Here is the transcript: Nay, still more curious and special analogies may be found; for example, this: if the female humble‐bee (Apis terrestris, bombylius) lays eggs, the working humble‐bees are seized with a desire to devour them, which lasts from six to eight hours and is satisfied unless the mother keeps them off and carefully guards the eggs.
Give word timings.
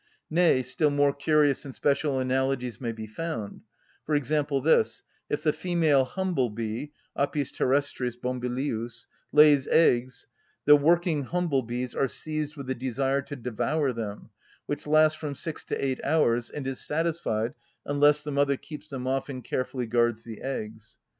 Nay, 0.31 0.63
still 0.63 0.89
more 0.89 1.13
curious 1.13 1.63
and 1.63 1.75
special 1.75 2.17
analogies 2.17 2.81
may 2.81 2.91
be 2.91 3.05
found; 3.05 3.61
for 4.03 4.15
example, 4.15 4.59
this: 4.59 5.03
if 5.29 5.43
the 5.43 5.53
female 5.53 6.07
humble‐bee 6.15 6.91
(Apis 7.15 7.51
terrestris, 7.51 8.15
bombylius) 8.19 9.05
lays 9.31 9.67
eggs, 9.67 10.25
the 10.65 10.75
working 10.75 11.25
humble‐bees 11.25 11.95
are 11.95 12.07
seized 12.07 12.57
with 12.57 12.67
a 12.71 12.73
desire 12.73 13.21
to 13.21 13.35
devour 13.35 13.93
them, 13.93 14.31
which 14.65 14.87
lasts 14.87 15.19
from 15.19 15.35
six 15.35 15.63
to 15.65 15.75
eight 15.77 16.03
hours 16.03 16.49
and 16.49 16.65
is 16.65 16.83
satisfied 16.83 17.53
unless 17.85 18.23
the 18.23 18.31
mother 18.31 18.57
keeps 18.57 18.89
them 18.89 19.05
off 19.05 19.29
and 19.29 19.43
carefully 19.43 19.85
guards 19.85 20.23
the 20.23 20.41
eggs. 20.41 20.97